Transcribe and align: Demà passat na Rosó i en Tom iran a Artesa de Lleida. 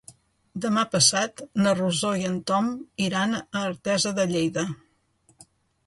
Demà 0.61 0.85
passat 0.95 1.43
na 1.65 1.75
Rosó 1.81 2.15
i 2.23 2.27
en 2.31 2.41
Tom 2.53 2.73
iran 3.09 3.39
a 3.43 3.45
Artesa 3.63 4.19
de 4.23 4.29
Lleida. 4.35 4.69